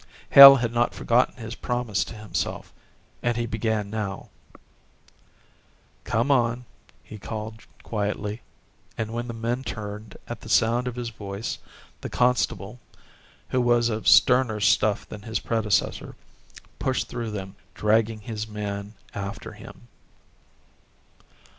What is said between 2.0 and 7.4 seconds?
to himself and he began now: "Come on," he